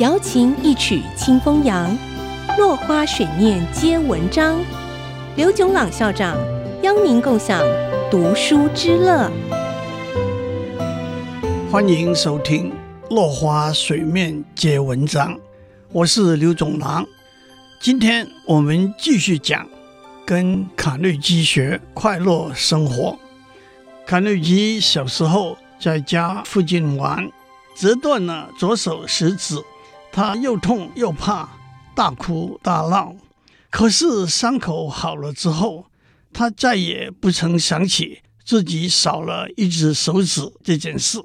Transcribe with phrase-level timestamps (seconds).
[0.00, 1.96] 瑶琴一曲清风扬，
[2.58, 4.58] 落花水面皆文章。
[5.36, 6.36] 刘炯朗校长
[6.82, 7.62] 邀您共享
[8.10, 9.30] 读书之乐。
[11.70, 12.72] 欢迎收听
[13.14, 15.32] 《落花水面皆文章》，
[15.92, 17.06] 我是刘炯朗。
[17.80, 19.64] 今天我们继续讲
[20.26, 23.16] 跟卡内基学快乐生活。
[24.04, 27.30] 卡内基小时候在家附近玩，
[27.76, 29.54] 折断了左手食指，
[30.16, 31.48] 他又痛又怕，
[31.92, 33.16] 大哭大闹。
[33.68, 35.86] 可是伤口好了之后，
[36.32, 41.20] 他再也不曾想起自己少了一只手指这件事。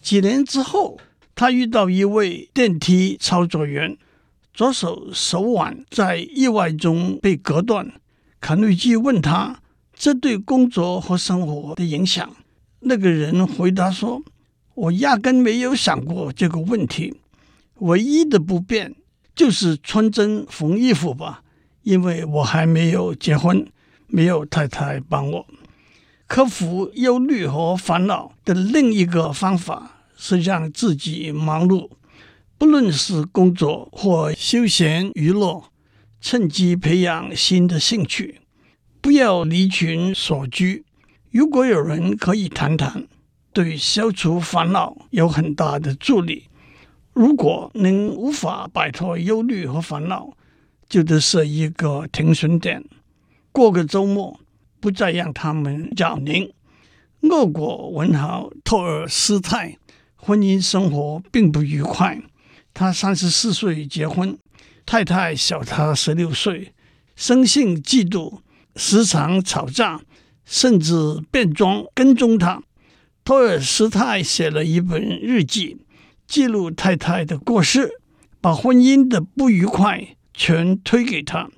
[0.00, 0.96] 几年之后，
[1.34, 3.98] 他遇到一位电梯操作员，
[4.52, 7.94] 左手手腕在意外中被割断。
[8.40, 9.58] 卡内基问他
[9.92, 12.30] ：“这对工作和生活的影响？”
[12.86, 14.22] 那个人回答说
[14.76, 17.12] ：“我压根没有想过这个问题，
[17.80, 18.94] 唯一的不便
[19.34, 21.42] 就是穿针缝衣服吧，
[21.82, 23.66] 因为我还没有结婚，
[24.06, 25.46] 没有太太帮我。
[26.26, 31.90] 克服忧虑和烦恼的另一个方法。”是让自己忙碌，
[32.56, 35.64] 不论是工作或休闲娱乐，
[36.20, 38.40] 趁机培养新的兴趣，
[39.02, 40.84] 不要离群索居。
[41.32, 43.08] 如果有人可以谈谈，
[43.52, 46.44] 对消除烦恼有很大的助力。
[47.14, 50.36] 如果您无法摆脱忧虑和烦恼，
[50.88, 52.84] 就得设一个停损点，
[53.52, 54.38] 过个周末，
[54.80, 56.52] 不再让他们扰您。
[57.22, 59.78] 俄国文豪托尔斯泰。
[60.16, 62.18] 婚姻生活并不愉快。
[62.72, 64.38] 他三十四岁结婚，
[64.86, 66.72] 太太小他十六岁，
[67.14, 68.38] 生性嫉妒，
[68.74, 70.00] 时常吵架，
[70.46, 72.62] 甚至变装跟踪他。
[73.22, 75.76] 托尔斯泰写了一本日记，
[76.26, 77.90] 记录太太的过失，
[78.40, 81.48] 把婚姻的不愉快全推给他。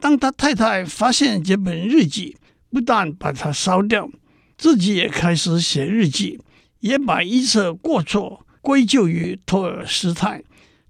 [0.00, 2.36] 当他太太发现这本日记，
[2.70, 4.08] 不但把它烧掉，
[4.56, 6.40] 自己也开始写日记。
[6.80, 10.42] 也把一切过错归咎于托尔斯泰。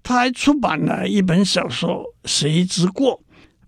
[0.03, 3.17] 她还出版了一本小说《谁之过》，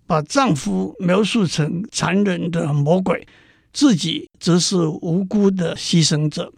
[0.06, 3.26] 把丈夫描述成残忍的魔鬼，
[3.72, 6.52] 自己则是无辜的牺牲者。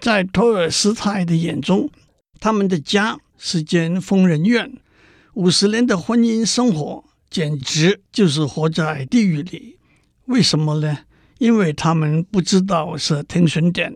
[0.00, 1.90] 在托尔斯泰的眼中，
[2.40, 4.72] 他们的家是间疯人院，
[5.34, 9.76] 五十年的婚姻生活简直就是活在地狱里。
[10.24, 11.00] 为什么呢？
[11.38, 13.94] 因为他们不知道是停损点。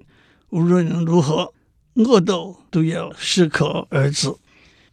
[0.51, 1.53] 无论如何，
[1.95, 4.33] 恶斗都要适可而止。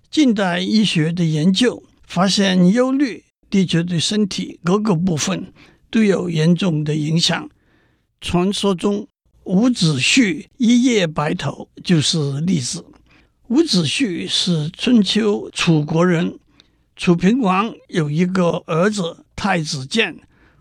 [0.09, 5.53] 近代医学的研究发现，忧虑的确对身体各个部分
[5.89, 7.49] 都有严重的影响。
[8.19, 9.07] 传说中，
[9.43, 12.85] 伍子胥一夜白头就是例子。
[13.51, 16.39] 伍子胥是春秋楚国人，
[16.95, 20.17] 楚平王有一个儿子太子建，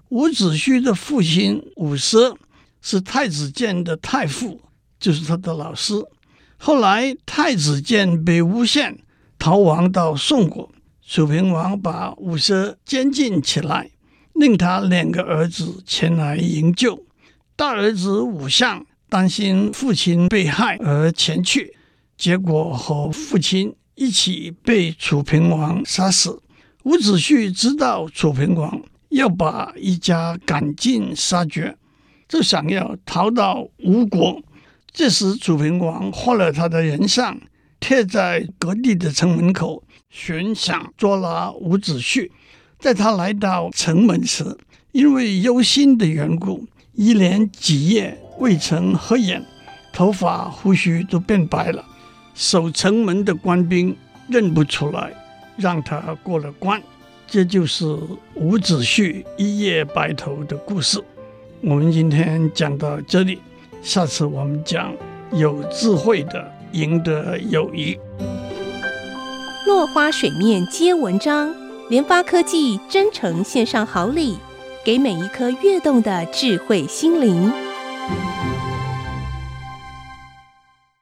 [0.09, 2.34] 伍子胥的父亲伍奢
[2.83, 4.61] 是太子建的太傅。
[4.99, 5.95] 就是他的老师。
[6.56, 8.99] 后来太子建被诬陷，
[9.39, 10.69] 逃亡到宋国。
[11.07, 13.89] 楚平王把伍奢监禁起来，
[14.34, 17.07] 令他两个儿子前来营救。
[17.55, 21.77] 大儿子伍相担心父亲被害而前去，
[22.20, 26.42] 结果和父亲一起被楚平王杀死。
[26.82, 31.78] 伍子胥知道楚平王要把一家赶尽杀绝，
[32.28, 34.42] 就想要逃到吴国。
[34.92, 37.41] 这时，楚平王画了他的人像，
[37.80, 42.30] 贴在各地的城门口，悬赏捉拿伍子胥。
[42.78, 44.59] 在他来到城门时，
[44.92, 49.42] 因为忧心的缘故，一连几夜未曾合眼，
[49.91, 51.86] 头发胡须都变白了。
[52.41, 53.95] 守城门的官兵
[54.27, 55.12] 认不出来，
[55.59, 56.81] 让他过了关。
[57.27, 57.84] 这就是
[58.34, 60.99] 伍子胥一夜白头的故事。
[61.61, 63.41] 我们今天讲到这里。
[63.83, 64.91] 下次我们讲
[65.33, 67.98] 有智慧的赢得友谊。
[69.66, 71.54] 落花水面皆文章，
[71.91, 74.39] 联发科技真诚献上好礼，
[74.83, 77.53] 给每一颗跃动的智慧心灵。